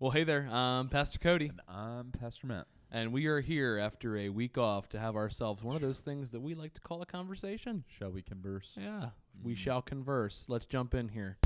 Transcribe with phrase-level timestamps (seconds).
[0.00, 2.66] Well, hey there, I'm Pastor Cody, And I'm Pastor Matt.
[2.90, 6.30] and we are here after a week off to have ourselves one of those things
[6.30, 7.84] that we like to call a conversation.
[7.98, 8.76] Shall we converse?
[8.80, 9.10] Yeah,
[9.42, 9.58] we Mm.
[9.58, 10.46] shall converse.
[10.48, 11.36] Let's jump in here.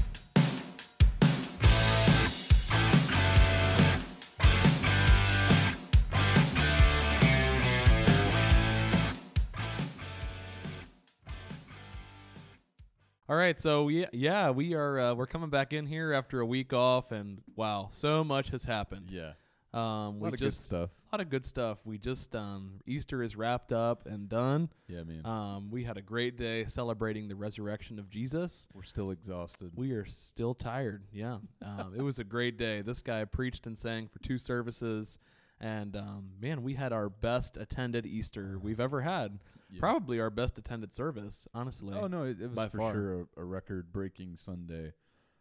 [13.34, 16.46] All right, so yeah, yeah, we are uh, we're coming back in here after a
[16.46, 19.10] week off, and wow, so much has happened.
[19.10, 19.32] Yeah.
[19.72, 20.90] Um, A we lot of just good stuff.
[21.12, 21.78] a lot of good stuff.
[21.84, 24.68] We just um, Easter is wrapped up and done.
[24.86, 25.26] Yeah, man.
[25.26, 28.68] Um, we had a great day celebrating the resurrection of Jesus.
[28.72, 29.72] We're still exhausted.
[29.74, 31.02] We are still tired.
[31.12, 32.82] Yeah, um, it was a great day.
[32.82, 35.18] This guy preached and sang for two services,
[35.60, 39.40] and um, man, we had our best attended Easter we've ever had.
[39.74, 39.80] Yeah.
[39.80, 41.96] Probably our best attended service, honestly.
[41.98, 42.92] Oh no, it, it was for far.
[42.92, 44.92] sure a, a record-breaking Sunday,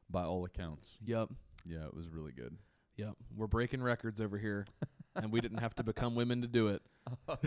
[0.10, 0.98] by all accounts.
[1.06, 1.30] Yep,
[1.66, 2.58] Yeah, it was really good.
[2.98, 3.14] yep.
[3.36, 4.66] We're breaking records over here,
[5.16, 6.82] and we didn't have to become women to do it.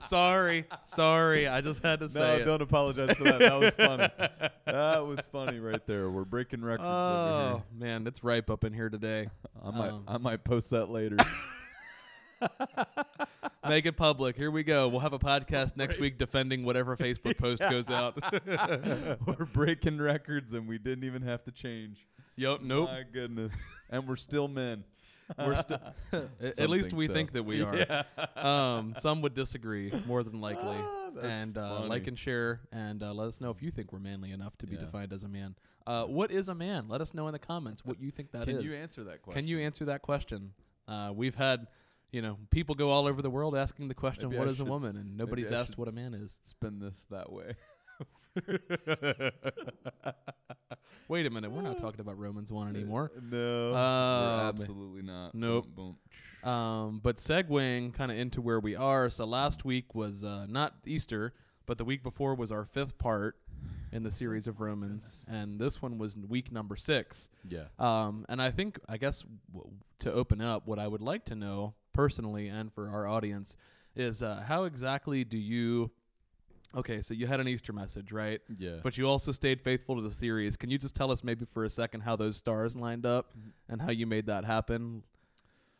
[0.00, 1.48] sorry, sorry.
[1.48, 2.44] I just had to say no, it.
[2.44, 3.38] don't apologize for that.
[3.38, 4.08] That was funny.
[4.66, 6.10] that was funny right there.
[6.10, 9.28] We're breaking records over Oh man, it's ripe up in here today.
[9.62, 11.16] I might, um, I might post that later.
[13.68, 14.36] Make it public.
[14.36, 14.88] Here we go.
[14.88, 16.00] We'll have a podcast next Right.
[16.02, 18.18] week defending whatever Facebook post goes out.
[19.26, 22.06] we're breaking records, and we didn't even have to change.
[22.36, 22.60] yep.
[22.62, 22.88] Nope.
[22.88, 23.52] My goodness.
[23.90, 24.84] and we're still men.
[25.38, 25.78] We're still.
[26.12, 27.12] at least we so.
[27.12, 27.76] think that we are.
[27.76, 28.02] Yeah.
[28.34, 30.76] Um, some would disagree, more than likely.
[30.76, 34.00] Ah, and uh, like and share, and uh, let us know if you think we're
[34.00, 34.80] manly enough to be Yeah.
[34.82, 35.54] defined as a man.
[35.86, 36.88] Uh, what is a man?
[36.88, 38.56] Let us know in the comments what you think that is.
[38.58, 39.42] Can you answer that question?
[39.42, 40.52] Can you answer that question?
[40.88, 41.68] Uh, we've had,
[42.12, 44.60] you know, people go all over the world asking the question, Maybe "What I is
[44.60, 46.36] a woman?" and nobody's asked what a man is.
[46.42, 47.54] spin this that way?
[51.08, 53.10] Wait a minute, we're not talking about Romans one anymore.
[53.20, 55.34] No, Um, absolutely not.
[55.34, 55.66] nope.
[55.74, 55.96] Boom,
[56.42, 56.48] boom.
[56.50, 59.10] Um, but segueing kind of into where we are.
[59.10, 61.34] So last week was uh, not Easter,
[61.66, 63.36] but the week before was our fifth part
[63.92, 67.28] in the series of Romans, and this one was week number six.
[67.48, 67.64] Yeah.
[67.78, 71.34] Um, and I think, I guess, w- to open up, what I would like to
[71.34, 71.74] know
[72.04, 73.56] personally and for our audience
[73.94, 75.90] is uh, how exactly do you.
[76.74, 78.40] Okay, so you had an Easter message, right?
[78.56, 78.76] Yeah.
[78.82, 80.56] But you also stayed faithful to the series.
[80.56, 83.50] Can you just tell us maybe for a second how those stars lined up Mhm.
[83.68, 85.02] and how you made that happen?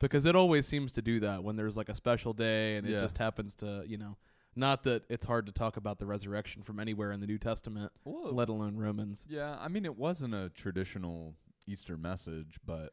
[0.01, 3.01] Because it always seems to do that when there's like a special day and it
[3.01, 4.17] just happens to, you know,
[4.57, 7.93] not that it's hard to talk about the resurrection from anywhere in the New Testament,
[8.03, 8.31] Whoa.
[8.35, 9.25] let alone Romans.
[9.29, 9.57] yeah.
[9.61, 11.35] I mean, it wasn't a traditional
[11.67, 12.93] Easter message, but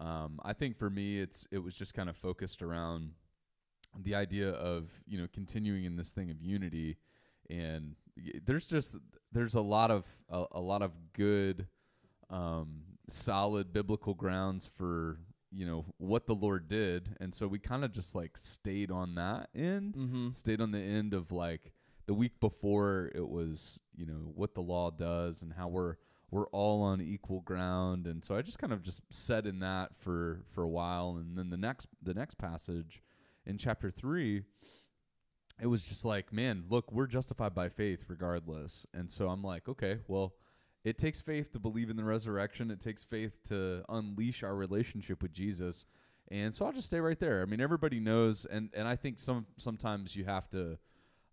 [0.00, 3.12] um, I think for me, it's it was just kind of focused around
[4.00, 6.96] the idea of you know continuing in this thing of unity,
[7.50, 8.94] and y- there's just
[9.32, 11.66] there's a lot of a, a lot of good,
[12.30, 15.18] um, solid biblical grounds for
[15.50, 19.14] you know what the Lord did, and so we kind of just like stayed on
[19.16, 19.94] that end.
[19.94, 20.30] Mm-hmm.
[20.30, 21.72] stayed on the end of like
[22.06, 25.96] the week before it was you know what the law does and how we're
[26.32, 28.08] we're all on equal ground.
[28.08, 31.18] And so i just kind of just said in that for for a while.
[31.20, 33.00] And then the next the next passage
[33.46, 34.42] in chapter 3
[35.60, 38.86] it was just like man look we're justified by faith regardless.
[38.92, 40.32] And so i'm like okay well
[40.84, 42.68] it takes faith to believe in the resurrection.
[42.72, 45.84] It takes faith to unleash our relationship with jesus.
[46.28, 47.42] And so I'll just stay right there.
[47.42, 50.78] I mean, everybody knows, and, and I think some sometimes you have to,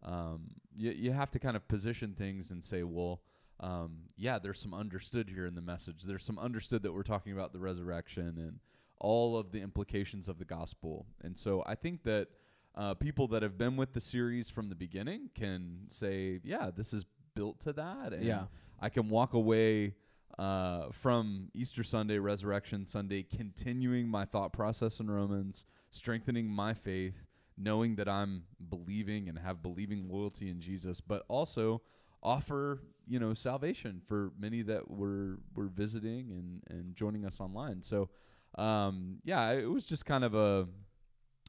[0.03, 3.21] um, you you have to kind of position things and say, well,
[3.59, 6.03] um, yeah, there's some understood here in the message.
[6.03, 8.59] There's some understood that we're talking about the resurrection and
[8.99, 11.05] all of the implications of the gospel.
[11.21, 12.27] And so I think that
[12.75, 16.93] uh, people that have been with the series from the beginning can say, yeah, this
[16.93, 17.05] is
[17.35, 18.13] built to that.
[18.13, 18.43] And Yeah.
[18.81, 19.95] I can walk away
[20.37, 27.25] uh, from Easter Sunday, Resurrection Sunday, continuing my thought process in Romans, strengthening my faith,
[27.57, 31.81] knowing that I'm believing and have believing loyalty in Jesus, but also
[32.21, 37.81] offer you know salvation for many that were were visiting and and joining us online.
[37.81, 38.09] So
[38.57, 40.67] um, yeah, it was just kind of a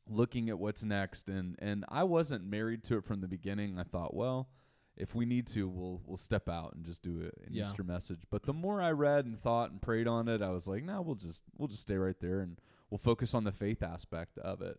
[0.08, 3.78] looking at what's next, and and I wasn't married to it from the beginning.
[3.78, 4.48] I thought, well
[4.96, 7.62] if we need to, we'll we'll step out and just do a, an Yeah.
[7.62, 8.20] Easter message.
[8.28, 11.00] But the more I read and thought and prayed on it, I was like, no,
[11.00, 12.58] we'll just we'll just stay right there and
[12.90, 14.78] we'll focus on the faith aspect of it.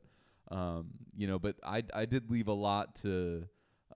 [0.52, 3.46] Um, you know, but I I did leave a lot to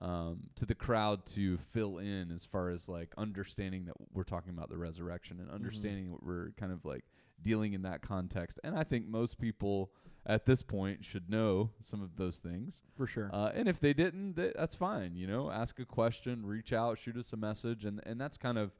[0.00, 4.52] um, to the crowd to fill in as far as like understanding that we're talking
[4.52, 7.04] about the resurrection and understanding what we're kind of like
[7.42, 8.60] dealing in that context.
[8.64, 9.90] And I think most people
[10.26, 12.82] at this point should know some of those things.
[12.96, 13.30] For sure.
[13.32, 15.14] Uh, and if they didn't, th- that's fine.
[15.14, 18.58] You know, ask a question, reach out, shoot us a message, and and that's kind
[18.58, 18.72] of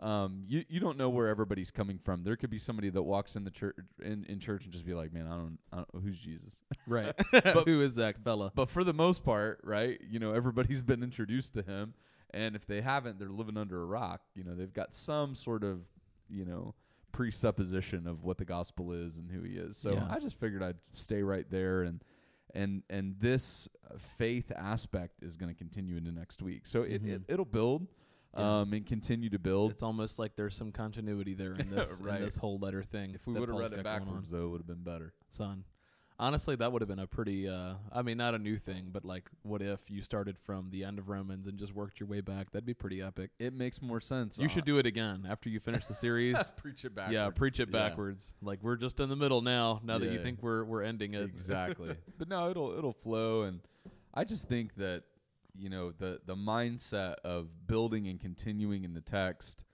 [0.00, 2.24] um, you you don't know where everybody's coming from.
[2.24, 4.94] There could be somebody that walks in the church in, in church and just be
[4.94, 6.54] like, "Man, I don't, I don't who's Jesus."
[6.86, 7.14] Right.
[7.32, 8.52] but, Who is that fella?
[8.54, 9.98] But for the most part, right?
[10.06, 11.94] You know, everybody's been introduced to him,
[12.32, 14.20] and if they haven't, they're living under a rock.
[14.34, 15.80] You know, they've got some sort of,
[16.28, 16.74] you know,
[17.12, 19.76] presupposition of what the gospel is and who he is.
[19.76, 20.06] So Yeah.
[20.10, 22.02] I just figured I'd stay right there and
[22.54, 26.66] and and this uh, faith aspect is going to continue into next week.
[26.66, 27.86] So it, it it'll build
[28.36, 28.60] Yeah.
[28.60, 29.70] um and continue to build.
[29.72, 32.18] It's almost like there's some continuity there in this Right.
[32.18, 33.14] in this whole letter thing.
[33.14, 34.04] if we would have read it got going on.
[34.06, 35.12] backwards though, it would have been better.
[35.30, 35.64] son.
[36.16, 39.04] Honestly, that would have been a pretty uh I mean not a new thing, but
[39.04, 42.20] like what if you started from the end of Romans and just worked your way
[42.20, 42.52] back?
[42.52, 43.30] That'd be pretty epic.
[43.40, 44.38] It makes more sense.
[44.38, 46.36] You should do it again after you finish the series.
[46.56, 47.14] preach it backwards.
[47.14, 47.88] yeah, preach it Yeah.
[47.88, 48.32] backwards.
[48.42, 51.22] Like we're just in the middle now, now that you think we're we're ending it.
[51.22, 51.96] exactly.
[52.18, 53.58] but no, it'll it'll flow, and
[54.14, 55.02] I just think that
[55.54, 59.64] you know the the mindset of building and continuing in the text.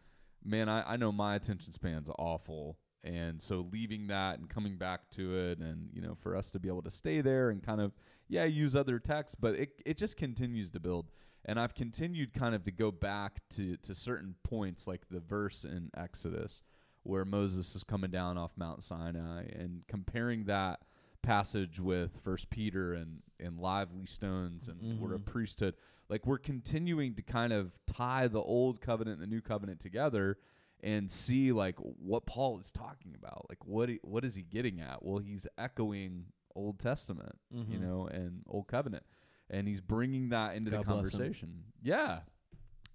[0.44, 5.10] Man, I, I know my attention span's awful, and so leaving that and coming back
[5.10, 7.80] to it, and you know, for us to be able to stay there and kind
[7.80, 7.92] of
[8.28, 11.10] yeah use other texts, but it it just continues to build.
[11.46, 15.64] And I've continued kind of to go back to to certain points, like the verse
[15.64, 16.62] in Exodus
[17.02, 20.80] where Moses is coming down off Mount Sinai, and comparing that
[21.22, 25.24] passage with First Peter and and lively stones and we're a Mhm.
[25.26, 25.74] priesthood.
[26.08, 30.38] Like we're continuing to kind of tie the old covenant and the new covenant together
[30.82, 33.46] and see like what Paul is talking about.
[33.48, 35.02] Like what he, what is he getting at?
[35.04, 37.80] Well, he's echoing Old Testament, you Mhm.
[37.80, 39.04] know, and Old Covenant,
[39.50, 41.64] and he's bringing that into God the conversation.
[41.82, 42.22] Yeah.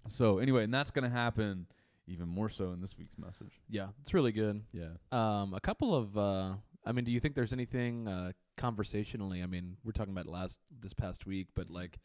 [0.08, 1.66] So anyway, and that's going to happen
[2.06, 3.60] even more so in this week's message.
[3.68, 4.62] Yeah, it's really good.
[4.72, 4.90] Yeah.
[5.10, 6.54] Um, a couple of, uh,
[6.86, 9.42] I mean, do you think there's anything uh, conversationally?
[9.42, 11.98] I mean, we're talking about last this past week, but like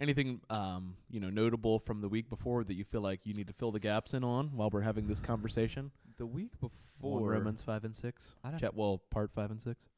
[0.00, 3.46] anything, um, you know, notable from the week before that you feel like you need
[3.46, 5.92] to fill the gaps in on while we're having this conversation?
[6.18, 9.88] The week on before Romans five and six, I'd Chat, well, part five and six,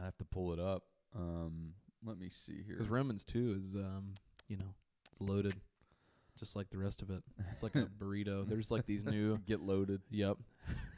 [0.00, 0.84] I have to pull it up.
[1.16, 1.74] Um,
[2.04, 2.76] let me see here.
[2.76, 4.14] because Romans two is, um,
[4.48, 4.74] you know,
[5.10, 5.54] it's loaded,
[6.38, 7.22] just like the rest of it.
[7.52, 8.48] It's like a burrito.
[8.48, 9.38] There's like these new.
[9.46, 10.00] Get loaded.
[10.10, 10.38] Yep.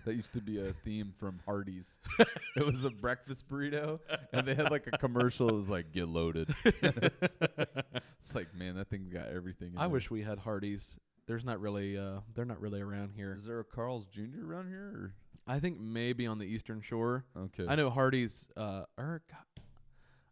[0.04, 1.98] That used to be a theme from Hardee's.
[2.56, 4.00] it was a breakfast burrito,
[4.32, 5.48] and they had like a commercial.
[5.48, 9.72] It was like "Get loaded." it's like, man, that thing's got everything.
[9.72, 9.88] In I there.
[9.90, 10.96] wish we had Hardee's.
[11.26, 13.32] There's not really, uh, they're not really around here.
[13.32, 14.44] Is there a Carl's Jr.
[14.46, 15.14] around here?
[15.46, 17.24] I think maybe on the Eastern Shore.
[17.36, 17.64] Okay.
[17.66, 18.46] I know Hardee's.
[18.56, 19.62] Uh, or God,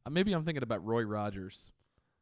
[0.06, 1.72] uh, maybe I'm thinking about Roy Rogers.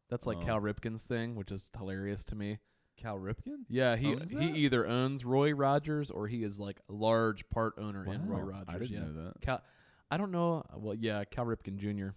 [0.08, 0.44] That's like Oh.
[0.44, 2.58] Cal Ripken's thing, which is hilarious to me.
[3.00, 3.64] Cal Ripken.
[3.68, 4.56] Yeah, he Owns he that?
[4.56, 8.44] either owns Roy Rogers or he is like a large part owner in Roy Wow,
[8.44, 8.66] Rogers.
[8.68, 9.00] I didn't yeah.
[9.00, 9.40] know that.
[9.40, 9.62] Cal,
[10.10, 10.64] I don't know.
[10.76, 12.10] Well, yeah, Cal Ripken Jr.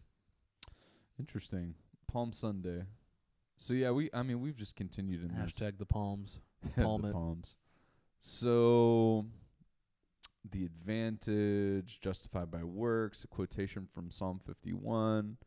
[1.20, 1.76] Interesting.
[2.12, 2.84] Palm Sunday.
[3.58, 4.10] So yeah, we.
[4.14, 5.56] I mean, we've just continued in this.
[5.56, 6.40] Hashtag the Palms.
[6.76, 7.14] the Palm it.
[7.14, 7.56] palms.
[8.20, 9.26] So
[10.52, 15.38] the advantage justified by works, a quotation from Psalm 51.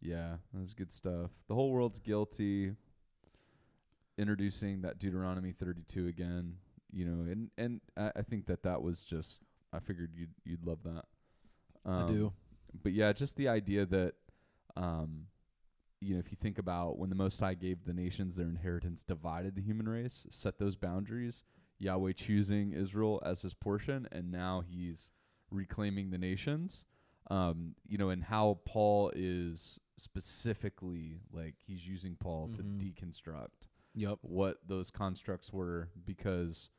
[0.00, 1.30] Yeah, that's good stuff.
[1.48, 2.72] The whole world's guilty.
[4.18, 6.54] Introducing that Deuteronomy 32 again,
[6.90, 9.42] you know, and and I, I think that that was just.
[9.72, 11.04] I figured you'd you'd love that.
[11.84, 12.32] I do.
[12.82, 14.14] But yeah, just the idea that,
[14.76, 15.26] um,
[16.00, 19.02] you know, if you think about when the Most High gave the nations their inheritance,
[19.02, 21.42] divided the human race, set those boundaries,
[21.78, 25.10] Yahweh choosing Israel as his portion, and now he's
[25.50, 26.84] reclaiming the nations.
[27.30, 32.56] Um, you know, and how Paul is specifically like he's using Paul Mhm.
[32.56, 34.18] to deconstruct Yep.
[34.22, 36.70] what those constructs were because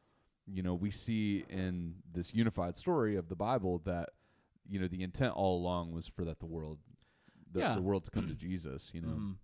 [0.45, 4.11] you know we see in this unified story of the bible that
[4.69, 6.77] you know the intent all along was for that the world
[7.51, 7.75] the, Yeah.
[7.75, 9.35] the world to come to jesus you know Mhm.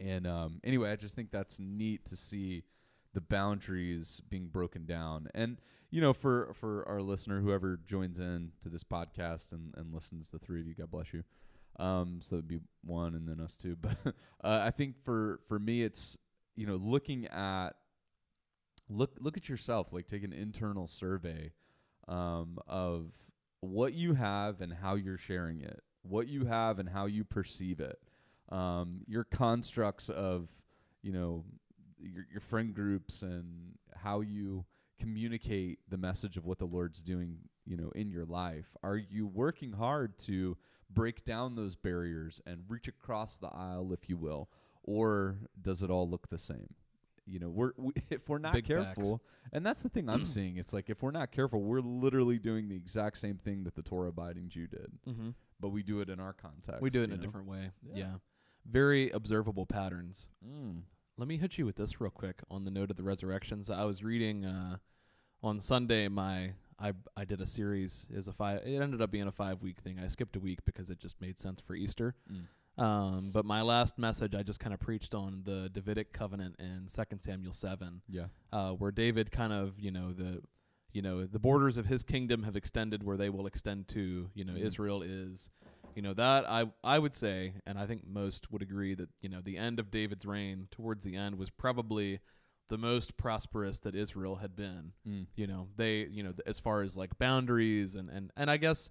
[0.00, 2.64] and um anyway i just think that's neat to see
[3.12, 5.58] the boundaries being broken down and
[5.90, 10.30] you know for for our listener whoever joins in to this podcast and and listens
[10.30, 11.22] the three of you god bless you
[11.78, 14.12] um so it'd be one and then us two but uh,
[14.64, 16.16] i think for for me it's
[16.56, 17.70] you know looking at
[18.88, 21.52] look look at yourself like take an internal survey
[22.08, 23.12] um of
[23.60, 27.80] what you have and how you're sharing it what you have and how you perceive
[27.80, 27.98] it
[28.50, 30.48] um your constructs of
[31.02, 31.44] you know
[31.98, 34.64] your your friend groups and how you
[35.02, 38.76] communicate the message of what the Lord's doing, you know, in your life.
[38.82, 40.56] Are you working hard to
[40.90, 44.48] break down those barriers and reach across the aisle, if you will,
[44.84, 46.74] or does it all look the same?
[47.26, 48.94] You know, we're we, if we're not Big facts.
[48.96, 49.22] careful,
[49.52, 50.56] and that's the thing I'm seeing.
[50.56, 53.82] It's like if we're not careful, we're literally doing the exact same thing that the
[53.82, 55.30] Torah abiding Jew did, Mm-hmm.
[55.60, 56.82] but we do it in our context.
[56.82, 57.70] We do it in you a different way.
[57.82, 57.96] Yeah.
[57.96, 58.12] Yeah.
[58.70, 60.28] Very observable patterns.
[60.46, 60.82] Mm.
[61.16, 63.70] Let me hit you with this real quick on the note of the resurrections.
[63.70, 64.76] I was reading uh,
[65.42, 68.60] on Sunday my I I did a series is a five.
[68.64, 70.00] It ended up being a five week thing.
[70.00, 72.14] I skipped a week because it just made sense for Easter.
[72.32, 72.46] Mm.
[72.78, 76.88] Um, but my last message, I just kind of preached on the Davidic covenant in
[76.88, 78.26] Second Samuel seven, Yeah.
[78.52, 80.42] uh, where David kind of, you know, the,
[80.92, 84.44] you know, the borders of his kingdom have extended where they will extend to, you
[84.44, 84.62] know, Mhm.
[84.62, 85.50] Israel is,
[85.94, 89.28] you know, that I I would say, and I think most would agree that you
[89.28, 92.20] know the end of David's reign towards the end was probably
[92.68, 95.26] the most prosperous that Israel had been Mm.
[95.36, 98.56] you know they you know th- as far as like boundaries and and and i
[98.56, 98.88] guess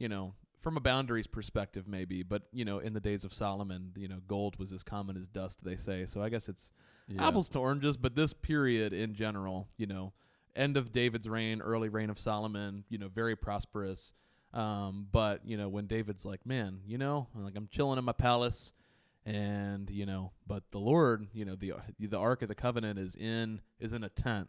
[0.00, 3.92] you know from a boundaries perspective maybe but you know in the days of solomon
[3.96, 6.06] you know gold was as common as dust they say.
[6.06, 6.70] So i guess it's
[7.08, 7.26] Yeah.
[7.28, 10.12] apples to oranges but this period in general you know
[10.56, 14.12] end of david's reign early reign of solomon you know very prosperous.
[14.54, 18.12] Um but you know when david's like man you know like i'm chilling in my
[18.12, 18.72] palace
[19.26, 23.14] and you know but the lord you know the the ark of the covenant is
[23.16, 24.48] in is in a tent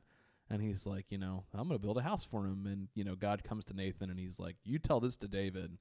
[0.50, 3.16] and he's like you know i'm gonna build a house for him and you know
[3.16, 5.78] god comes to nathan and he's like you tell this to david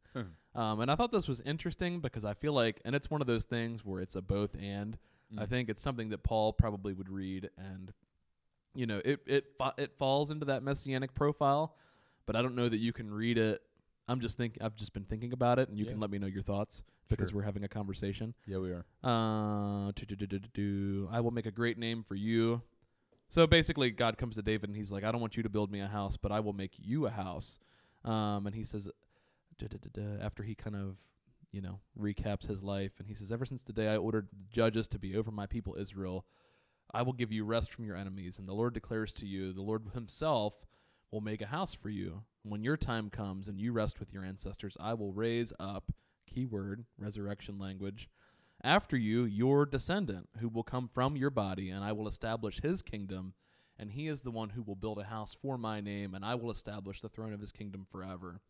[0.54, 3.26] um, and i thought this was interesting because i feel like and it's one of
[3.26, 4.96] those things where it's a both and
[5.38, 5.48] i Mm.
[5.48, 7.92] think it's something that paul probably would read and
[8.74, 11.74] you know it it fa- it falls into that messianic profile
[12.26, 13.62] but i don't know that you can read it
[14.08, 15.92] i'm just think i've just been thinking about it and you Yeah.
[15.92, 17.38] can let me know your thoughts because Sure.
[17.40, 18.84] we're having a conversation Yeah, we are.
[19.02, 19.90] uh.
[21.12, 22.62] I will make a great name for you.
[23.32, 25.72] So basically, God comes to David and he's like, I don't want you to build
[25.72, 27.58] me a house, but I will make you a house.
[28.04, 28.90] Um, and he says,
[30.20, 30.96] after he kind of,
[31.50, 34.86] you know, recaps his life, and he says, Ever since the day I ordered judges
[34.88, 36.26] to be over my people Israel,
[36.92, 38.38] I will give you rest from your enemies.
[38.38, 40.52] And the Lord declares to you, the Lord himself
[41.10, 42.24] will make a house for you.
[42.42, 45.90] When your time comes and you rest with your ancestors, I will raise up,
[46.26, 48.10] keyword, resurrection language,
[48.64, 52.82] after you your descendant who will come from your body and I will establish his
[52.82, 53.34] kingdom
[53.78, 56.34] and he is the one who will build a house for my name and I
[56.36, 58.40] will establish the throne of his kingdom forever.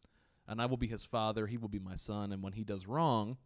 [0.47, 2.87] And I will be his father he will be my son and when he does
[2.87, 3.39] wrong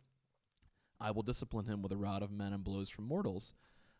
[1.00, 3.52] I will discipline him with a rod of men and blows from mortals.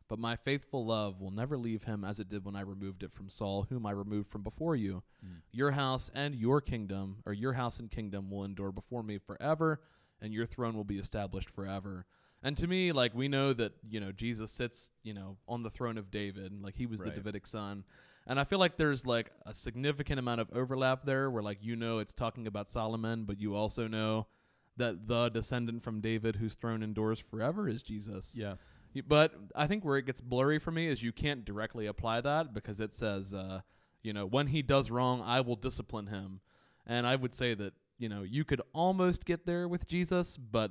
[0.09, 3.13] But my faithful love will never leave him as it did when I removed it
[3.13, 5.03] from Saul whom I removed from before you.
[5.25, 5.43] Mm.
[5.53, 9.81] your house and your kingdom or your house and kingdom will endure before me forever
[10.21, 12.07] and your throne will be established forever
[12.47, 15.71] and to me, like we know that you know Jesus sits, you know, on the
[15.71, 17.11] throne of David, like he was Right.
[17.13, 17.83] the Davidic son,
[18.25, 21.75] and I feel like there's like a significant amount of overlap there, where like you
[21.75, 24.29] know it's talking about Solomon, but you also know
[24.77, 28.35] that the descendant from David whose throne endures forever is Jesus.
[28.37, 28.55] Yeah.
[29.09, 32.55] But I think where it gets blurry for me is you can't directly apply that
[32.55, 33.63] because it says, uh,
[34.03, 36.41] you know, when he does wrong, I will discipline him,
[36.87, 40.71] and I would say that you know you could almost get there with Jesus, but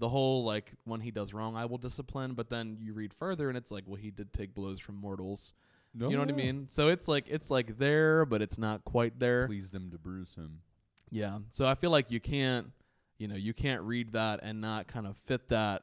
[0.00, 2.34] the whole like when he does wrong, I will discipline.
[2.34, 5.52] But then you read further, and it's like, well, he did take blows from mortals.
[5.94, 6.08] No.
[6.08, 6.68] You know what I mean?
[6.70, 9.46] So it's like it's like there, but it's not quite there.
[9.46, 10.60] Pleased him to bruise him.
[11.10, 11.38] Yeah.
[11.50, 12.68] So I feel like you can't,
[13.18, 15.82] you know, you can't read that and not kind of fit that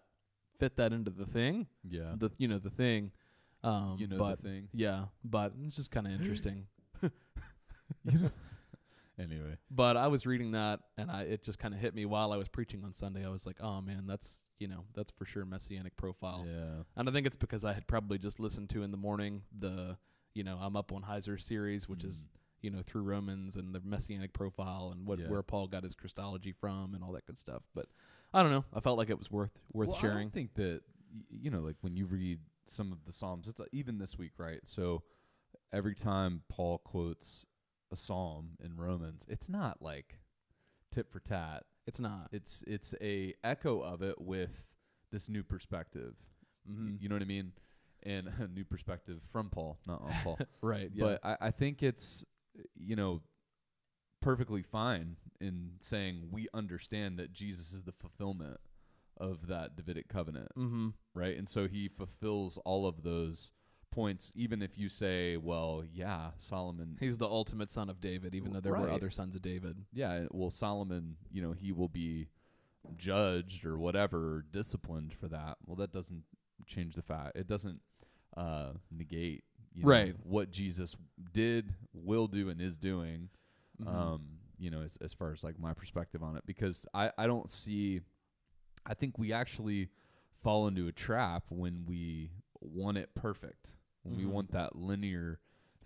[0.60, 1.68] fit that into the thing.
[1.88, 2.14] Yeah.
[2.18, 3.12] The you know the thing.
[3.64, 4.70] Um, you know but the thing.
[4.74, 6.68] yeah, but it's just kind of interesting.
[9.20, 9.58] Anyway.
[9.72, 12.38] But I was reading that and I it just kind of hit me while I
[12.38, 13.26] was preaching on Sunday.
[13.26, 16.46] I was like, oh man, that's you know that's for sure messianic profile.
[16.48, 16.84] Yeah.
[16.96, 19.98] And I think it's because I had probably just listened to in the morning the
[20.34, 22.28] you know I'm up on Heiser series, which is Mm.
[22.62, 25.30] you know through Romans and the messianic profile and what Yeah.
[25.30, 27.64] where Paul got his Christology from and all that good stuff.
[27.74, 27.88] But
[28.34, 28.66] I don't know.
[28.74, 30.28] I felt like it was worth worth well, I sharing.
[30.28, 30.82] don't think that
[31.14, 34.18] y- you know, like when you read some of the Psalms, it's uh, even this
[34.18, 34.60] week, right?
[34.66, 35.02] So
[35.72, 37.46] every time Paul quotes
[37.92, 40.20] a psalm in Romans, it's not like
[40.92, 41.64] tit for tat.
[41.86, 42.30] It's not.
[42.32, 44.66] It's it's a echo of it with
[45.12, 46.16] this new perspective.
[46.70, 47.02] Mhm.
[47.02, 47.54] You know what I mean?
[48.04, 50.40] And a new perspective from Paul, not on Paul.
[50.62, 50.90] right.
[50.94, 51.04] Yeah.
[51.04, 52.26] But I, I think it's
[52.76, 53.22] you know
[54.22, 58.60] perfectly fine in saying we understand that Jesus is the fulfillment
[59.20, 60.90] of that Davidic covenant, mm-hmm.
[61.14, 61.38] right?
[61.38, 63.52] And so he fulfills all of those
[63.92, 68.54] points, even if you say, well, yeah, Solomon, He's the ultimate son of David, even
[68.54, 69.86] though there were other sons of David.
[69.94, 72.28] yeah, well, Solomon, you know, he will be
[72.96, 75.58] judged or whatever, disciplined for that.
[75.66, 76.24] Well, that doesn't
[76.66, 77.36] change the fact.
[77.38, 77.82] It doesn't
[78.36, 80.16] uh, negate, you know, Right.
[80.24, 80.96] what Jesus
[81.34, 83.30] did, will do, and is doing.
[83.82, 83.88] Mhm.
[83.88, 87.28] um, you know, as as far as like my perspective on it, because I I
[87.28, 88.02] don't see,
[88.88, 89.90] I think we actually
[90.42, 93.74] fall into a trap when we want it perfect,
[94.04, 94.30] when we Mhm.
[94.32, 95.40] want that linear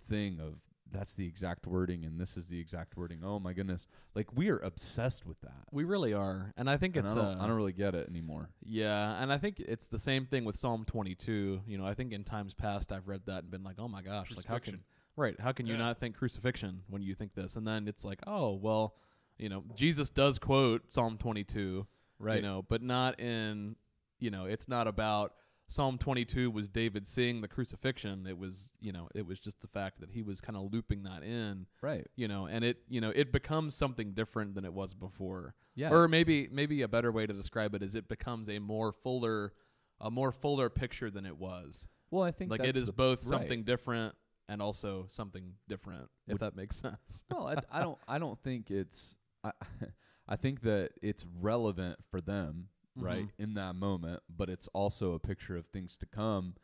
[0.08, 0.60] thing of
[0.90, 3.24] that's the exact wording and this is the exact wording.
[3.24, 5.64] Oh my goodness, like we are obsessed with that.
[5.72, 7.94] we really are, and I think And it's I don't, uh, I don't really get
[7.94, 8.50] it anymore.
[8.62, 11.62] Yeah, and I think it's the same thing with Psalm 22.
[11.66, 14.02] You know, I think in times past I've read that and been like, "Oh my
[14.02, 14.84] gosh, like how can
[15.16, 15.38] Right.
[15.40, 17.56] How can you not think crucifixion when you think this?
[17.56, 18.94] And then it's like, oh, well,
[19.38, 21.86] you know, Jesus does quote Psalm 22,
[22.18, 22.36] Right.
[22.36, 23.76] you know, but not in,
[24.18, 25.34] you know, it's not about
[25.72, 28.26] Psalm 22 was David seeing the crucifixion.
[28.26, 31.04] It was, you know, it was just the fact that he was kind of looping
[31.04, 32.06] that in, right.
[32.14, 35.54] you know, and it, you know, it becomes something different than it was before.
[35.74, 35.90] Yeah.
[35.90, 39.54] Or maybe maybe a better way to describe it is it becomes a more fuller
[39.98, 41.88] a more fuller picture than it was.
[42.10, 43.30] well, I think Like it is both right.
[43.30, 44.14] something different
[44.50, 47.24] and also something different, if Would- that makes sense.
[47.32, 47.98] well, I, I don't.
[48.06, 49.16] I don't think it's.
[49.42, 49.52] I,
[50.28, 53.30] I think that it's relevant for them, right, Mhm.
[53.38, 54.22] in that moment.
[54.28, 56.54] But it's also a picture of things to come,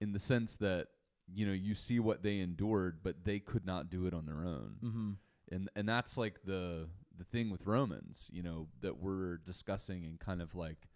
[0.00, 0.88] in the sense that
[1.32, 4.44] you know you see what they endured, but they could not do it on their
[4.44, 5.12] own, Mm-hmm.
[5.52, 10.18] and and that's like the the thing with Romans, you know, that we're discussing and
[10.18, 10.88] kind of like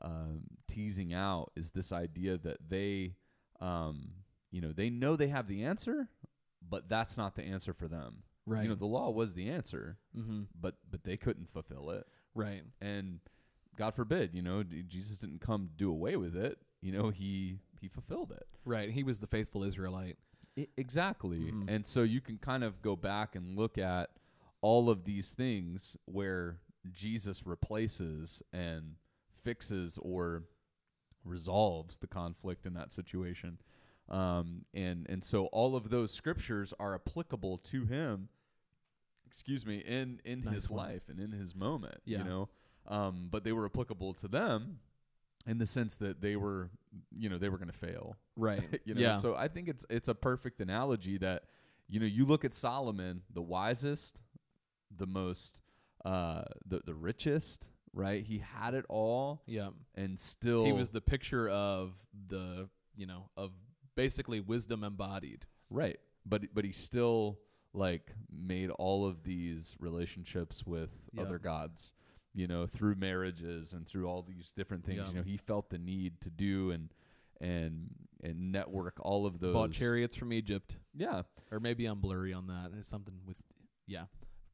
[0.00, 3.16] um, teasing out is this idea that they,
[3.60, 4.12] um,
[4.50, 6.08] you know, they know they have the answer,
[6.62, 8.22] but that's not the answer for them.
[8.46, 8.62] Right.
[8.62, 10.42] You know, the law was the answer, mm-hmm.
[10.54, 12.62] but but they couldn't fulfill it, Right.
[12.80, 13.18] and
[13.76, 16.58] God forbid, you know, Jesus didn't come to do away with it.
[16.80, 18.46] You know, he he fulfilled it.
[18.64, 18.90] Right.
[18.90, 20.16] He was the faithful Israelite.
[20.58, 21.52] I- exactly.
[21.52, 21.68] Mhm.
[21.68, 24.10] And so you can kind of go back and look at
[24.62, 26.58] all of these things where
[26.90, 28.96] Jesus replaces and
[29.42, 30.44] fixes or
[31.24, 33.58] resolves the conflict in that situation.
[34.08, 38.28] Um, and and so all of those scriptures are applicable to him.
[39.26, 40.86] Excuse me, in in Nice his one.
[40.88, 41.98] life and in his moment.
[42.04, 42.18] Yeah.
[42.18, 42.48] You know,
[42.86, 44.78] um, but they were applicable to them
[45.46, 46.70] in the sense that they were,
[47.16, 48.16] you know, they were going to fail.
[48.36, 48.62] Right.
[48.84, 49.18] you know yeah.
[49.18, 51.44] so i think it's it's a perfect analogy that
[51.88, 54.20] you know you look at solomon the wisest
[54.94, 55.62] the most
[56.04, 59.70] uh the the richest right he had it all yeah.
[59.94, 61.94] and still He was the picture of
[62.28, 63.52] the, you know, of
[63.94, 65.46] basically wisdom embodied.
[65.70, 67.38] right but but he still
[67.76, 71.22] like made all of these relationships with Yeah.
[71.22, 71.92] other gods
[72.34, 75.08] you know through marriages and through all these different things Yeah.
[75.10, 76.92] you know he felt the need to do and
[77.40, 77.88] and
[78.22, 80.76] and network all of those Bought chariots from Egypt.
[80.94, 82.72] yeah Or maybe I'm blurry on that.
[82.78, 83.36] It's something with,
[83.86, 84.06] yeah,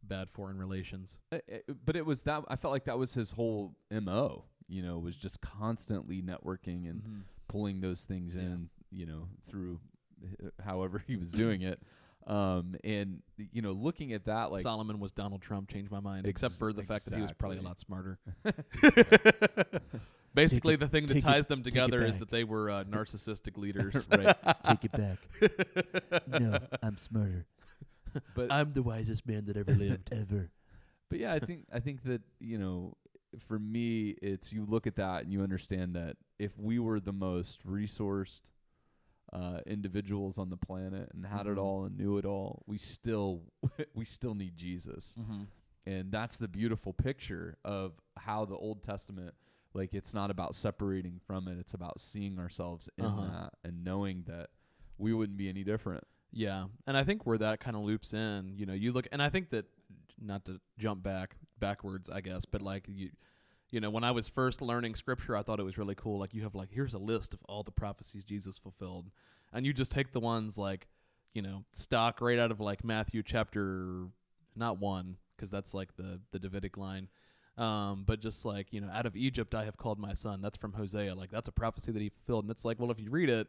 [0.03, 1.17] bad foreign relations.
[1.31, 4.45] But it was that I felt like that was his whole mo.
[4.69, 7.23] You know, was just constantly networking and Mhm.
[7.47, 8.43] pulling those things Yeah.
[8.43, 8.71] in.
[8.91, 9.81] You know, through
[10.25, 11.81] h- however he was doing it.
[12.27, 13.21] Um, and
[13.53, 15.69] you know, looking at that, like Solomon was Donald Trump.
[15.69, 18.19] Changed my mind, except for the fact that he was probably a lot smarter.
[20.35, 22.85] Basically, it- the thing that take it- ties them together is that they were uh,
[22.91, 24.09] narcissistic leaders.
[24.11, 25.19] right, Take it back.
[26.41, 27.45] No, I'm smarter.
[28.35, 30.09] but I'm the wisest man that ever lived.
[30.13, 30.51] ever.
[31.11, 32.95] but yeah, I think I think that you know,
[33.49, 37.13] for me, it's you look at that and you understand that if we were the
[37.13, 38.43] most resourced
[39.33, 41.53] uh, individuals on the planet and had Mhm.
[41.53, 43.43] it all and knew it all, we still
[43.95, 45.15] we still need Jesus.
[45.19, 45.43] mm-hmm.
[45.87, 49.35] and that's the beautiful picture of how the old testament
[49.75, 53.23] like it's not about separating from it it's about seeing ourselves in Uh-huh.
[53.27, 54.51] that and knowing that
[54.99, 58.53] we wouldn't be any different Yeah, and I think where that kind of loops in,
[58.57, 59.67] you know, you look, and I think that
[60.21, 63.11] not to jump back backwards, I guess, but like you,
[63.73, 66.21] you know, when I was first learning scripture, I thought it was really cool.
[66.21, 69.11] Like you have like here's a list of all the prophecies Jesus fulfilled,
[69.53, 70.87] and you just take the ones like,
[71.33, 74.05] you know, stock right out of like Matthew chapter,
[74.55, 77.09] not one because that's like the the Davidic line.
[77.57, 80.43] Um, but just like you know, out of Egypt I have called my son.
[80.43, 81.15] That's from Hosea.
[81.15, 83.49] Like that's a prophecy that he fulfilled, and it's like, well, if you read it,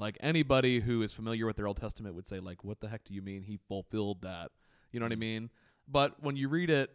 [0.00, 3.04] like anybody who is familiar with their Old Testament would say, like, what the heck
[3.04, 4.50] do you mean he fulfilled that?
[4.90, 5.48] You know what I mean?
[5.86, 6.90] But when you read it,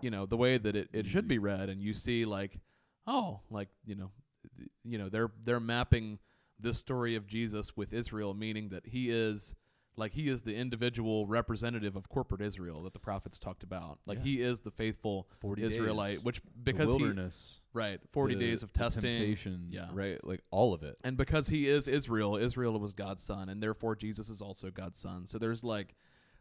[0.00, 2.58] you know, the way that it, it should be read and you see like,
[3.06, 4.10] oh, like, you know,
[4.56, 6.18] th- you know, they're they're mapping
[6.58, 9.54] this story of Jesus with Israel, meaning that he is
[9.96, 13.98] like he is the individual representative of corporate Israel that the prophets talked about.
[14.06, 14.24] Like Yeah.
[14.24, 18.40] he is the faithful 40 Israelite, days, which the because he wilderness right, 40 the-
[18.40, 19.88] days of testing, temptation yeah.
[19.92, 23.62] right like all of it and because he is Israel, Israel was God's son, and
[23.62, 25.26] therefore Jesus is also God's son.
[25.26, 25.94] So there's like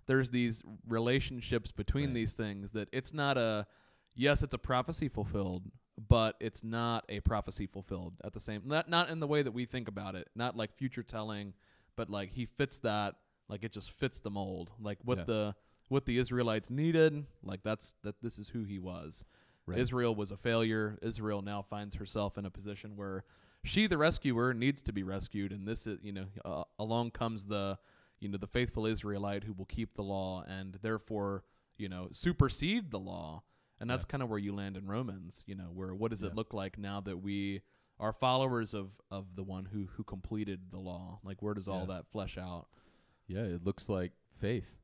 [0.09, 2.15] there's these relationships between Right.
[2.15, 3.67] these things that it's not a
[4.15, 5.63] yes, it's a prophecy fulfilled,
[6.07, 9.51] but it's not a prophecy fulfilled at the same not not in the way that
[9.51, 11.53] we think about it, not like future telling,
[11.95, 13.15] but like he fits that
[13.47, 14.71] like it just fits the mold.
[14.81, 15.23] Like what Yeah.
[15.25, 15.55] the
[15.89, 19.23] what the Israelites needed, like that's that this is who he was.
[19.67, 20.97] right Israel was a failure.
[21.03, 23.23] Israel now finds herself in a position where
[23.63, 27.43] she, the rescuer, needs to be rescued, and this is, you know, uh, along comes
[27.45, 27.77] the,
[28.19, 31.43] you know, the faithful Israelite who will keep the law and therefore,
[31.77, 33.43] you know, supersede the law,
[33.79, 34.11] and that's Yeah.
[34.11, 35.43] kind of where you land in Romans.
[35.47, 36.29] You know, where what does Yeah.
[36.29, 37.61] it look like now that we
[37.99, 41.19] are followers of of the one who who completed the law?
[41.23, 42.67] Like, where does all that flesh out?
[43.27, 44.75] Yeah, it looks like faith.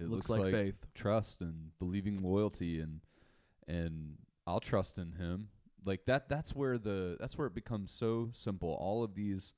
[0.00, 0.86] It looks, looks, like, faith.
[0.94, 3.00] trust and believing loyalty and
[3.66, 5.48] and I'll trust in him.
[5.84, 8.70] Like that that's where the that's where it becomes so simple.
[8.74, 9.54] All of these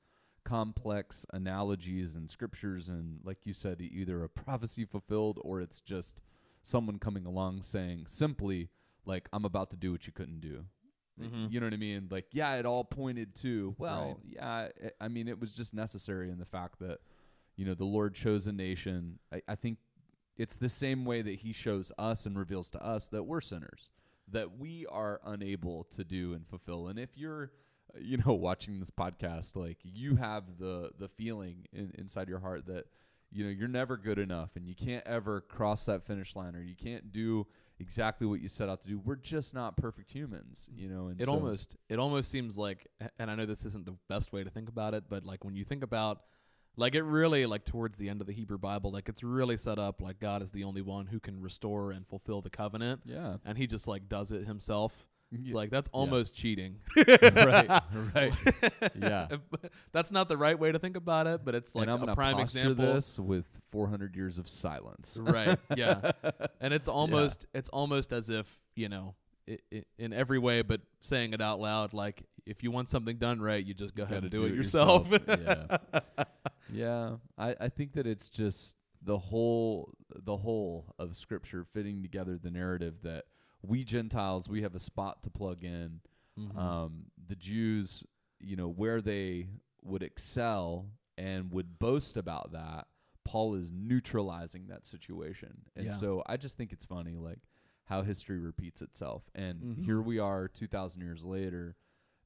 [0.51, 6.21] complex analogies and scriptures and like you said either a prophecy fulfilled or it's just
[6.61, 8.69] someone coming along saying simply
[9.05, 10.63] like I'm about to do what you couldn't do.
[11.21, 11.51] Mhm.
[11.51, 12.07] You know what I mean?
[12.09, 14.17] Like yeah, it all pointed to well, Right.
[14.35, 14.69] yeah,
[15.01, 16.99] I- I mean it was just necessary in the fact that
[17.57, 19.19] you know the Lord chose a nation.
[19.33, 19.79] I, I think
[20.37, 23.91] it's the same way that he shows us and reveals to us that we're sinners
[24.29, 27.51] that we are unable to do and fulfill and if you're
[27.99, 32.65] you know watching this podcast like you have the the feeling in, inside your heart
[32.67, 32.85] that
[33.31, 36.61] you know you're never good enough and you can't ever cross that finish line or
[36.61, 37.45] you can't do
[37.79, 41.21] exactly what you set out to do we're just not perfect humans you know and
[41.21, 42.87] It so- almost it almost seems like
[43.19, 45.55] and I know this isn't the best way to think about it, but like when
[45.55, 46.21] you think about
[46.79, 49.79] like it really like towards the end of the Hebrew Bible, like it's really set
[49.79, 53.01] up like God is the only one who can restore and fulfill the covenant.
[53.05, 55.07] yeah And he just like does it himself.
[55.31, 56.77] It's like that's almost cheating.
[56.97, 57.81] right
[58.15, 58.33] right.
[58.99, 59.27] Yeah.
[59.91, 61.99] That's not the right way to think about it, but it's like and I'm a
[62.01, 62.93] gonna prime posture example.
[62.93, 65.19] this with 400 years of silence.
[65.21, 66.11] Right yeah.
[66.61, 69.15] And it's almost it's almost as if you know
[69.49, 73.17] i i in every way but saying it out loud like if you want something
[73.17, 75.81] done right you just go ahead and do, do it it yourself, yourself.
[76.71, 77.15] yeah.
[77.37, 82.51] I, I think that it's just the whole the whole of scripture fitting together the
[82.51, 83.25] narrative that
[83.61, 85.99] we gentiles we have a spot to plug in
[86.37, 86.55] Mhm.
[86.57, 88.03] um, the jews
[88.39, 89.47] you know where they
[89.81, 92.87] would excel and would boast about that
[93.23, 95.91] paul is neutralizing that situation and Yeah.
[95.91, 97.39] so i just think it's funny like
[97.85, 99.83] how history repeats itself and Mhm.
[99.85, 101.75] here we are 2000 years later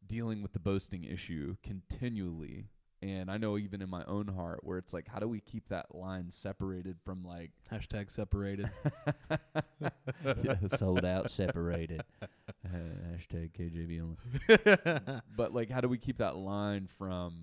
[0.05, 2.67] dealing with the boasting issue continually
[3.01, 5.67] and i know even in my own heart where it's like how do we keep
[5.69, 8.69] that line separated from like hashtag separated.
[10.43, 12.03] Yeah, Sold out, separated.
[12.67, 15.21] hashtag kjv only.
[15.35, 17.33] But like how do we keep that line from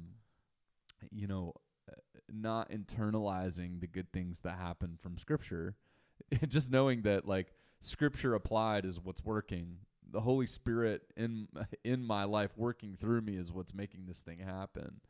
[1.10, 1.54] you know
[1.90, 1.94] uh,
[2.32, 5.74] not internalizing the good things that happen from scripture
[6.48, 9.78] just knowing that like scripture applied is what's working.
[10.10, 11.48] The holy spirit in
[11.84, 15.00] in my life working through me is what's making this thing happen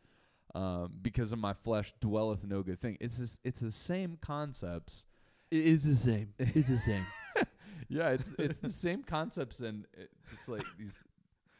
[0.55, 5.05] um, because of my flesh dwelleth no good thing it's this, it's the same concepts
[5.51, 6.33] It's the same.
[6.39, 7.07] It's the same.
[7.89, 9.87] yeah it's it's the same concepts and
[10.33, 11.03] it's like these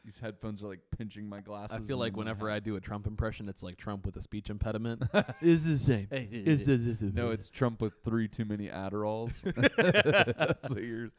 [0.05, 3.07] these headphones are like pinching my glasses i feel like whenever i do a trump
[3.07, 5.01] impression it's like trump with a speech impediment
[5.41, 6.07] It's the same.
[6.11, 9.41] It's the, the, the No, it's Trump with three too many Adderalls.
[10.37, 11.09] That's what you're.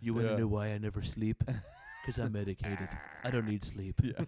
[0.00, 0.38] You want to yeah.
[0.40, 1.42] know why I never sleep?
[1.44, 2.88] Because I'm medicated.
[3.24, 4.00] I don't need sleep.
[4.02, 4.24] Yeah,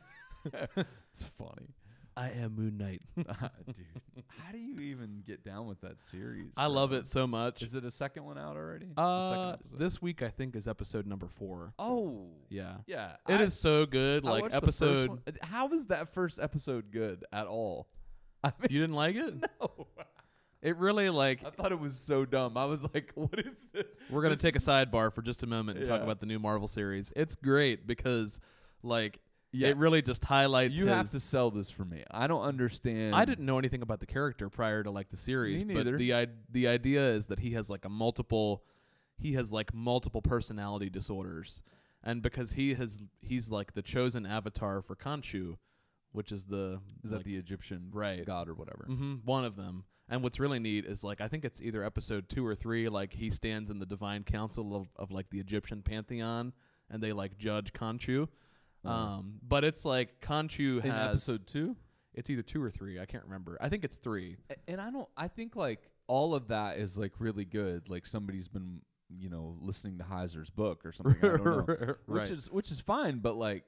[1.13, 1.75] it's funny,
[2.19, 3.01] I am Moon Knight.
[3.17, 3.87] dude.
[4.27, 6.51] How do you even get down with that series?
[6.57, 8.89] i love it so much Is it a second one out already?
[8.97, 13.13] Uh this week i think is episode number four Oh, yeah yeah.
[13.29, 15.39] It I- is so good I like watched the first episode.
[15.43, 17.87] How was that first episode good at all?
[18.45, 19.87] I mean, you didn't like it no.
[20.61, 22.57] it really like I thought it was so dumb.
[22.57, 25.47] I was like, "What is this?" We're gonna This take a sidebar for just a
[25.47, 27.13] moment and talk about the new Marvel series.
[27.17, 28.39] It's great because,
[28.83, 29.19] like,
[29.53, 30.75] Yeah, it really just highlights.
[30.75, 32.05] you have to sell this for me.
[32.11, 33.15] I don't understand.
[33.15, 36.15] I didn't know anything about the character prior to like the series, Me but the
[36.15, 38.63] I- the idea is that he has like a multiple,
[39.17, 41.63] he has like multiple personality disorders,
[42.05, 45.57] and because he has he's like the chosen avatar for Khonshu,
[46.13, 48.85] which is the Is that the Egyptian right god or whatever?
[48.87, 49.85] hmm one of them.
[50.11, 52.89] And what's really neat is like I think it's either episode two or three.
[52.91, 56.53] Like he stands in the divine council of, of like the Egyptian pantheon,
[56.91, 58.29] and they like judge Khonshu.
[58.85, 58.91] Oh.
[58.91, 61.77] Um, but it's like Khonshu In has episode two,
[62.15, 63.01] It's either two or three.
[63.01, 63.59] I can't remember.
[63.61, 64.37] I think it's three.
[64.51, 65.09] A- and I don't.
[65.17, 67.89] I think like all of that is like really good.
[67.89, 68.81] Like somebody's been
[69.19, 71.17] you know listening to Heiser's book or something.
[71.23, 71.95] I don't know.
[72.07, 73.65] Which is which is fine, but like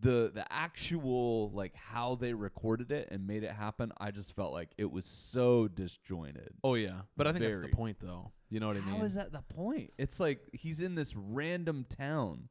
[0.00, 4.52] the the actual like how they recorded it and made it happen, I just felt
[4.52, 6.54] like it was so disjointed.
[6.64, 8.32] oh yeah, but I think that's the point, though.
[8.48, 8.96] You know what I mean?
[8.96, 9.92] How is that the point?
[9.98, 12.48] It's like he's in this random town,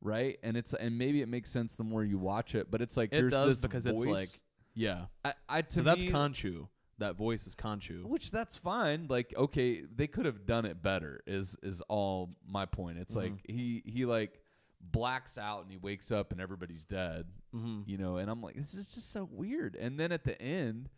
[0.00, 0.38] right?
[0.42, 3.12] And it's and maybe it makes sense the more you watch it, but it's like
[3.12, 3.96] It there's does this because voice.
[3.98, 4.28] it's like
[4.74, 5.06] yeah.
[5.24, 6.68] I, I to So that's me, Khonshu.
[6.98, 8.04] That voice is Khonshu.
[8.04, 9.06] which that's fine.
[9.08, 11.20] Like okay, they could have done it better.
[11.26, 12.98] Is is all my point.
[12.98, 13.50] It's like Mhm.
[13.50, 14.40] he he like
[14.80, 17.26] blacks out and he wakes up and everybody's dead.
[17.54, 17.80] Mm-hmm.
[17.90, 20.90] you know and i'm like this is just so weird and then at the end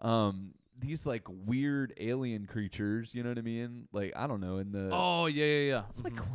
[0.00, 4.56] um these like weird alien creatures you know what i mean like i don't know
[4.58, 5.82] in the Oh yeah, yeah, yeah.
[6.02, 6.26] like Mhm.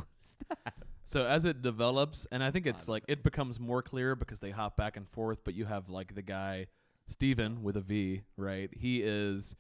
[0.49, 0.73] That
[1.07, 4.51] So as it develops, and I think it's like it becomes more clear because they
[4.51, 5.39] hop back and forth.
[5.45, 6.67] But you have like the guy
[7.07, 8.69] Steven with a V, right?
[8.73, 9.55] He is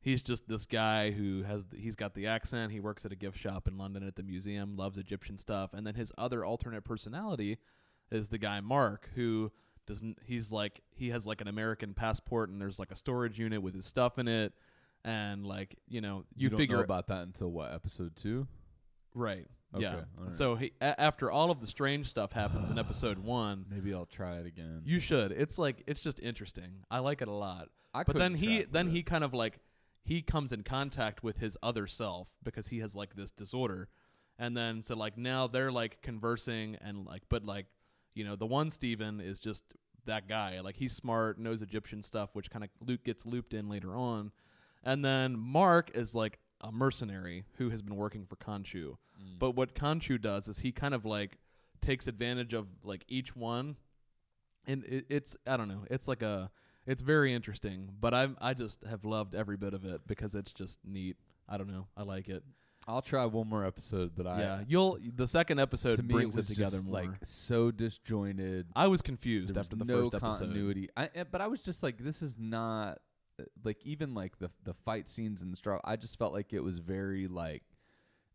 [0.00, 2.72] he's just this guy who has he's got the accent.
[2.72, 5.86] He works at a gift shop in London at the museum, loves Egyptian stuff, and
[5.86, 7.58] then his other alternate personality
[8.10, 9.52] is the guy Marc who
[9.86, 10.18] doesn't.
[10.24, 13.74] He's like he has like an American passport, and there's like a storage unit with
[13.74, 14.54] his stuff in it,
[15.04, 18.46] and like you know you, don't figure know about that until what episode two?
[19.14, 19.46] Right.
[19.74, 19.94] Okay, yeah.
[20.18, 20.34] all right.
[20.36, 24.06] So he, a- after all of the strange stuff happens in episode one, Maybe I'll
[24.06, 24.82] try it again.
[24.84, 25.32] you should.
[25.32, 26.84] It's like it's just interesting.
[26.90, 27.68] I like it a lot.
[27.94, 28.90] I but then couldn't he track with then it.
[28.92, 29.58] he kind of like
[30.04, 33.88] he comes in contact with his other self because he has like this disorder
[34.38, 37.66] and then so like now they're like conversing and like but like
[38.14, 39.64] you know the one Steven is just
[40.06, 43.68] that guy like he's smart knows Egyptian stuff which kind of Luke gets looped in
[43.68, 44.30] later on
[44.84, 49.38] and then Marc is like a mercenary who has been working for Khonshu Mm.
[49.40, 51.38] but what Khonshu does is he kind of like
[51.80, 53.76] takes advantage of like each one,
[54.66, 56.50] and it, it's I don't know, it's like a
[56.86, 57.90] it's very interesting.
[58.00, 61.16] But I I just have loved every bit of it because it's just neat.
[61.48, 62.44] I don't know, I like it.
[62.86, 66.36] I'll try one more episode, but I yeah, you'll the second episode to me brings
[66.36, 66.92] it was it together more.
[67.02, 68.66] like so disjointed.
[68.76, 70.38] I was confused There was after the no first episode.
[70.46, 70.88] continuity.
[70.96, 72.98] I, eh, but I was just like, this is not
[73.64, 75.80] like even like the the fight scenes and the struggle.
[75.84, 77.62] I just felt like it was very like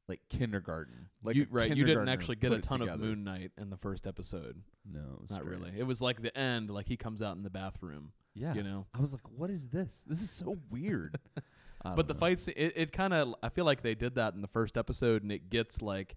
[0.08, 1.08] like kindergarten.
[1.24, 3.00] Like you, right, you didn't actually get a ton of.
[3.00, 4.62] Moon Knight in the first episode.
[4.92, 5.72] No, Not really.
[5.78, 8.12] It was like the end, like he comes out in the bathroom.
[8.34, 8.54] yeah.
[8.54, 8.86] You know.
[8.94, 10.04] I was like, what is this?
[10.08, 11.18] This is so weird.
[11.86, 12.20] But the know.
[12.22, 14.78] fight scene, it, it kind of i feel like they did that in the first
[14.78, 16.16] episode and it gets like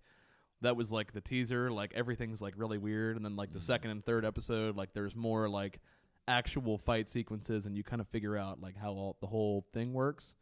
[0.61, 3.63] that was like the teaser like everything's like really weird and then like the Mhm.
[3.65, 5.81] second and third episode like there's more like
[6.29, 9.93] actual fight sequences and you kind of figure out like how all, the whole thing
[9.93, 10.35] works.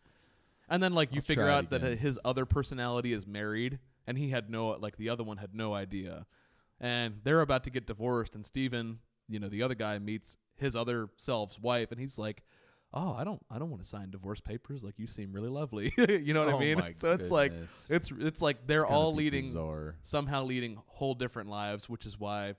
[0.68, 4.30] And then like you I'll figure out that his other personality is married and he
[4.30, 6.26] had no like the other one had no idea.
[6.80, 10.76] And they're about to get divorced and Steven you know the other guy meets his
[10.76, 12.42] other self's wife and he's like
[12.92, 14.82] oh i don't i don't want to sign divorce papers.
[14.84, 15.92] Like you seem really lovely.
[15.98, 19.14] You know what Oh i mean so it's like it's it's like they're It's all
[19.14, 19.96] leading bizarre.
[20.02, 22.54] somehow leading whole different lives which is why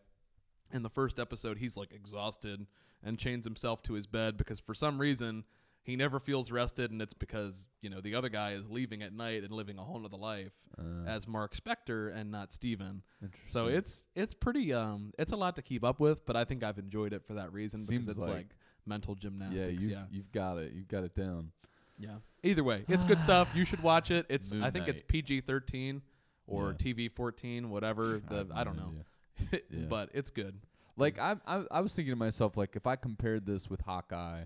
[0.72, 2.66] in the first episode he's like exhausted
[3.06, 5.44] and chains himself to his bed because for some reason
[5.84, 9.13] he never feels rested and it's because you know the other guy is leaving at
[9.13, 13.04] night and living a whole nother life Uh, as Marc Spector and not steven
[13.48, 16.63] so it's it's pretty um it's a lot to keep up with but i think
[16.63, 18.56] i've enjoyed it for that reason Seems because it's like- like,
[18.88, 20.72] mental gymnastics yeah, you've, yeah you've got it.
[20.74, 21.52] You've got it down.
[22.00, 22.18] yeah.
[22.44, 23.48] Either way, it's good stuff.
[23.56, 24.28] You should watch it.
[24.30, 26.04] It's Moon I think it's PG thirteen
[26.46, 26.78] or Yeah.
[26.94, 28.22] TV fourteen, whatever.
[28.30, 28.91] The have I don't know.
[29.52, 29.86] Yeah.
[29.89, 30.60] but it's good.
[30.98, 34.44] Like I, I, I was thinking to myself, like if I compared this with Hawkeye,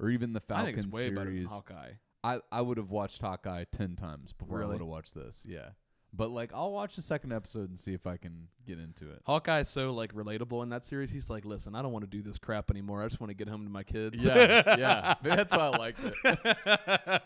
[0.00, 1.90] or even the I Falcon think it's way better than series, Hawkeye.
[2.24, 4.72] I, I would have watched Hawkeye ten times before I Really?
[4.74, 5.42] would have watched this.
[5.46, 5.70] Yeah,
[6.12, 9.22] but like I'll watch the second episode and see if I can get into it.
[9.26, 11.10] Hawkeye's so like relatable in that series.
[11.10, 13.02] He's like, listen, I don't want to do this crap anymore.
[13.02, 14.24] I just want to get home to my kids.
[14.24, 15.14] Yeah, yeah.
[15.22, 16.14] Maybe that's why I liked it.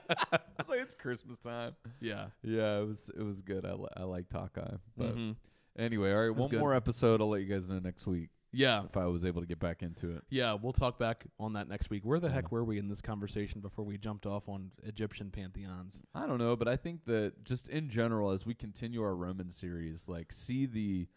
[0.59, 1.75] it's like it's Christmas time.
[2.01, 2.27] yeah.
[2.43, 3.65] Yeah, it was it was good.
[3.65, 4.77] I, li- I liked Hawkeye.
[4.97, 5.37] But Mhm.
[5.79, 6.61] anyway, all right, one good.
[6.61, 7.21] more episode.
[7.21, 8.85] I'll let you guys know next week Yeah.
[8.85, 10.23] if I was able to get back into it.
[10.31, 12.05] Yeah, we'll talk back on that next week.
[12.05, 12.35] Where the Yeah.
[12.35, 16.01] heck were we in this conversation before we jumped off on Egyptian pantheons?
[16.15, 19.49] I don't know, but I think that just in general, as we continue our Roman
[19.51, 21.09] series, like see the,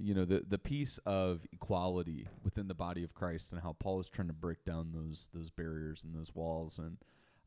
[0.00, 4.00] you know, the the piece of equality within the body of Christ and how Paul
[4.00, 6.98] is trying to break down those those barriers and those walls, and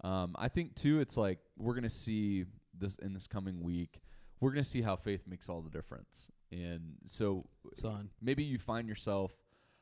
[0.02, 2.45] um, I think too, it's like we're gonna see
[2.78, 4.00] this in this coming week.
[4.45, 7.45] We're gonna see how faith makes all the difference, and so
[7.77, 8.10] Son.
[8.21, 9.31] maybe you find yourself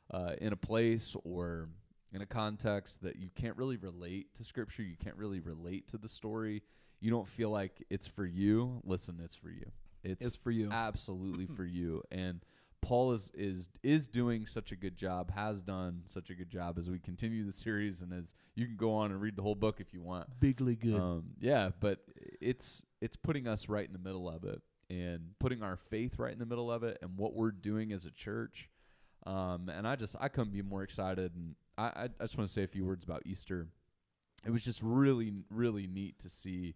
[0.10, 1.68] uh, in a place or
[2.14, 5.98] in a context that you can't really relate to scripture you can't really relate to
[5.98, 6.62] the story
[7.02, 9.66] you don't feel like it's for you listen it's for you
[10.04, 10.70] it's, It's for you.
[10.72, 12.40] absolutely for you and
[12.84, 16.78] paul is is is doing such a good job has done such a good job
[16.78, 19.56] as we continue the series and as you can go on and read the whole
[19.56, 21.00] book if you want Bigly good.
[21.00, 22.00] um, yeah, but
[22.42, 26.34] it's it's putting us right in the middle of it and putting our faith right
[26.34, 28.70] in the middle of it and what we're doing as a church.
[29.26, 31.34] Um, and I just I couldn't be more excited.
[31.36, 33.68] And I I, I just want to say a few words about Easter.
[34.46, 36.76] It was just really really neat to see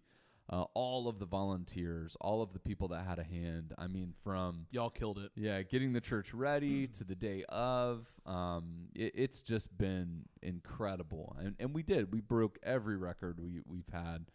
[0.50, 3.74] uh, all of the volunteers, all of the people that had a hand.
[3.76, 5.30] I mean, from Y'all killed it.
[5.36, 8.06] yeah, getting the church ready to the day of.
[8.24, 12.12] Um, it, it's just been incredible, and and we did.
[12.12, 14.26] We broke every record we we've had.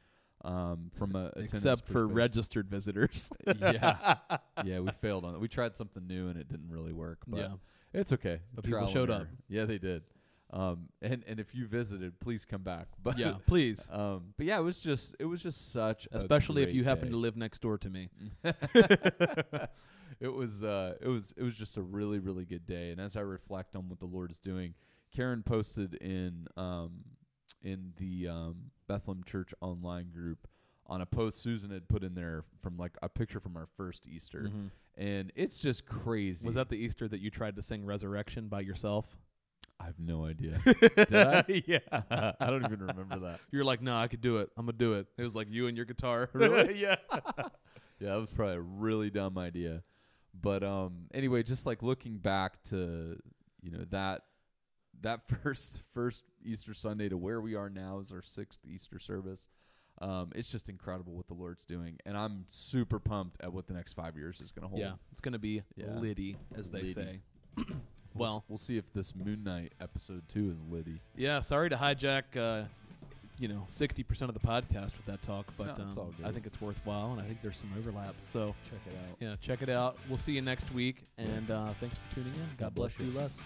[0.45, 3.29] Um, from a Except for registered visitors.
[3.61, 4.15] Yeah.
[4.65, 5.39] yeah, we failed on it.
[5.39, 7.47] We tried something new and it didn't really work, but yeah.
[7.93, 8.39] it's okay.
[8.53, 9.27] But people showed up.
[9.47, 10.03] Yeah, they did.
[10.53, 12.87] Um, and and if you visited, please come back.
[13.03, 13.87] But Yeah, please.
[13.91, 17.05] um, but yeah, it was just it was just such, a Especially if you happen
[17.05, 17.11] day.
[17.11, 18.09] to live next door to me.
[20.19, 23.17] it was uh it was it was just a really really good day and as
[23.17, 24.75] i reflect on what the lord is doing
[25.11, 26.91] karen posted in um
[27.63, 28.55] in the um,
[28.89, 30.47] Bethlehem Church online group
[30.85, 34.05] on a post Susan had put in there from like a picture from our first
[34.05, 34.69] Easter, Mhm.
[34.97, 36.45] and it's just crazy.
[36.45, 39.15] Was that the Easter that you tried to sing Resurrection by yourself?
[39.79, 40.59] I have no idea.
[40.95, 41.43] Did I?
[41.67, 41.79] yeah.
[42.39, 43.39] I don't even remember that.
[43.51, 44.49] You're like, no, I could do it.
[44.57, 45.07] I'm gonna do it.
[45.17, 46.29] It was like you and your guitar.
[46.33, 46.79] Really?
[46.79, 46.95] yeah.
[47.99, 49.83] Yeah, that was probably a really dumb idea.
[50.39, 53.17] But um anyway, just like looking back to,
[53.61, 54.21] you know, that
[55.01, 59.49] that first first Easter Sunday to where we are now is our sixth Easter service.
[60.01, 63.73] Um, it's just incredible what the Lord's doing, and I'm super pumped at what the
[63.73, 64.81] next five years is going to hold.
[64.81, 64.93] Yeah.
[65.11, 65.99] It's gonna be Yeah.
[65.99, 66.93] Liddy, as they Liddy.
[66.93, 67.19] say.
[68.15, 70.99] We'll, well, we'll see if this Moon Knight episode two is Liddy.
[71.15, 71.39] yeah.
[71.39, 72.65] Sorry to hijack, uh,
[73.39, 76.45] you know, sixty percent of the podcast with that talk, but No, um, I think
[76.45, 78.13] it's worthwhile, and I think there's some overlap.
[78.31, 79.17] So Check it out.
[79.19, 79.97] yeah, check it out.
[80.07, 82.39] We'll see you next week, and uh, thanks for tuning in.
[82.39, 83.19] God, God bless bless you, you.
[83.19, 83.39] Les.